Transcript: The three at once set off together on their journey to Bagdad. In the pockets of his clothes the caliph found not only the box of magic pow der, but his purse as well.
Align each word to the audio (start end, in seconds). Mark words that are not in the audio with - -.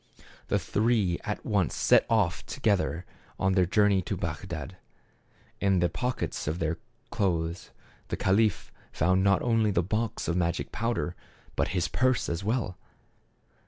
The 0.47 0.57
three 0.57 1.19
at 1.23 1.45
once 1.45 1.75
set 1.75 2.07
off 2.09 2.43
together 2.47 3.05
on 3.39 3.53
their 3.53 3.67
journey 3.67 4.01
to 4.01 4.17
Bagdad. 4.17 4.75
In 5.59 5.77
the 5.77 5.89
pockets 5.89 6.47
of 6.47 6.59
his 6.59 6.77
clothes 7.11 7.69
the 8.07 8.17
caliph 8.17 8.71
found 8.91 9.23
not 9.23 9.43
only 9.43 9.69
the 9.69 9.83
box 9.83 10.27
of 10.27 10.35
magic 10.35 10.71
pow 10.71 10.93
der, 10.93 11.13
but 11.55 11.67
his 11.77 11.87
purse 11.87 12.29
as 12.29 12.43
well. 12.43 12.79